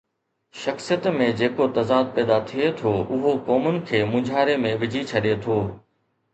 [0.61, 5.63] شخصيت ۾ جيڪو تضاد پيدا ٿئي ٿو اهو قومن کي مونجهاري ۾ وجهي ڇڏي ٿو.